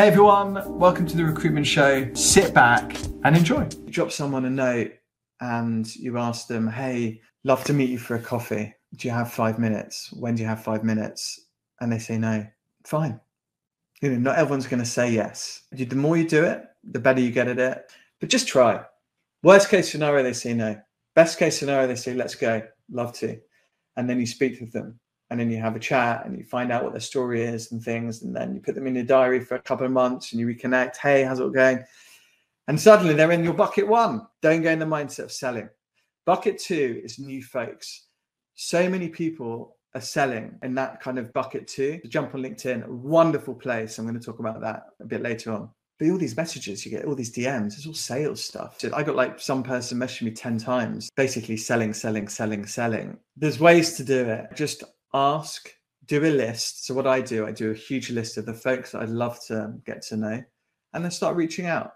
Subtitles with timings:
[0.00, 2.10] Hey everyone, welcome to the Recruitment Show.
[2.14, 3.68] Sit back and enjoy.
[3.84, 4.92] You drop someone a note
[5.42, 8.74] and you ask them, Hey, love to meet you for a coffee.
[8.96, 10.10] Do you have five minutes?
[10.14, 11.38] When do you have five minutes?
[11.82, 12.46] And they say no.
[12.86, 13.20] Fine.
[14.00, 15.64] You know, not everyone's going to say yes.
[15.70, 17.92] The more you do it, the better you get at it.
[18.20, 18.82] But just try.
[19.42, 20.80] Worst case scenario, they say no.
[21.14, 22.62] Best case scenario, they say, let's go.
[22.90, 23.38] Love to.
[23.98, 24.98] And then you speak with them
[25.30, 27.82] and then you have a chat and you find out what their story is and
[27.82, 28.22] things.
[28.22, 30.46] And then you put them in your diary for a couple of months and you
[30.46, 30.96] reconnect.
[30.96, 31.84] Hey, how's it going?
[32.66, 34.26] And suddenly they're in your bucket one.
[34.42, 35.68] Don't go in the mindset of selling.
[36.26, 38.06] Bucket two is new folks.
[38.54, 42.00] So many people are selling in that kind of bucket two.
[42.08, 43.98] Jump on LinkedIn, wonderful place.
[43.98, 45.70] I'm going to talk about that a bit later on.
[45.98, 48.78] But all these messages you get, all these DMs, it's all sales stuff.
[48.94, 53.18] I got like some person messaging me 10 times, basically selling, selling, selling, selling.
[53.36, 54.46] There's ways to do it.
[54.54, 54.82] Just
[55.14, 55.72] ask,
[56.06, 56.86] do a list.
[56.86, 59.38] So what I do, I do a huge list of the folks that I'd love
[59.46, 60.42] to um, get to know,
[60.92, 61.92] and then start reaching out.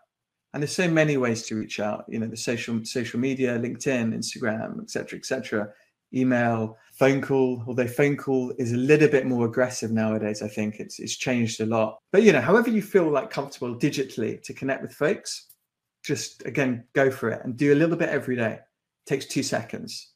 [0.52, 2.04] And there's so many ways to reach out.
[2.08, 5.72] You know, the social social media, LinkedIn, Instagram, etc., etc
[6.14, 10.42] email, phone call, although phone call is a little bit more aggressive nowadays.
[10.42, 11.98] I think it's it's changed a lot.
[12.12, 15.48] But you know, however you feel like comfortable digitally to connect with folks,
[16.02, 18.52] just again go for it and do a little bit every day.
[18.54, 20.12] It takes two seconds.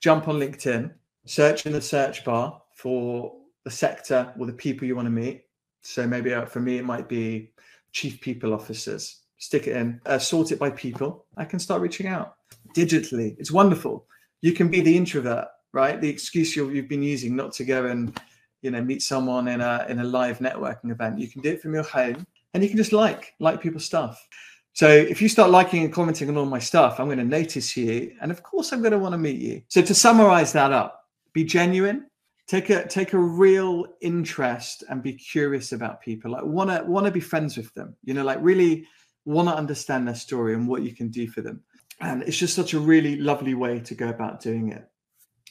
[0.00, 0.92] Jump on LinkedIn,
[1.26, 5.44] search in the search bar for the sector or the people you want to meet.
[5.82, 7.52] So maybe uh, for me, it might be
[7.92, 9.20] chief people officers.
[9.38, 11.24] Stick it in, uh, sort it by people.
[11.36, 12.36] I can start reaching out
[12.74, 13.36] digitally.
[13.38, 14.06] It's wonderful
[14.40, 16.00] you can be the introvert, right?
[16.00, 18.18] The excuse you have been using not to go and
[18.62, 21.18] you know meet someone in a in a live networking event.
[21.18, 24.26] You can do it from your home, and you can just like like people's stuff.
[24.72, 27.76] So if you start liking and commenting on all my stuff, I'm going to notice
[27.76, 29.62] you, and of course I'm going to want to meet you.
[29.68, 30.99] So to summarize that up,
[31.32, 32.06] be genuine,
[32.46, 36.32] take a take a real interest, and be curious about people.
[36.32, 37.96] Like want to want to be friends with them.
[38.04, 38.86] You know, like really
[39.24, 41.62] want to understand their story and what you can do for them
[42.00, 44.86] and it's just such a really lovely way to go about doing it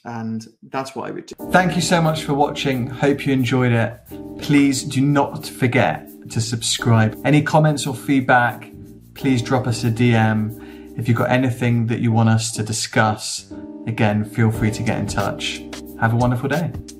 [0.05, 1.35] and that's what I would do.
[1.51, 2.87] Thank you so much for watching.
[2.87, 3.99] Hope you enjoyed it.
[4.39, 7.19] Please do not forget to subscribe.
[7.25, 8.71] Any comments or feedback,
[9.13, 10.97] please drop us a DM.
[10.97, 13.51] If you've got anything that you want us to discuss,
[13.87, 15.63] again, feel free to get in touch.
[15.99, 16.71] Have a wonderful day.